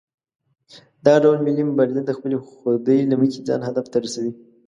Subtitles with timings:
[1.03, 4.33] دغه ډول ملي مبارزین د خپلې خودۍ له مخې ځان هدف ته رسوي.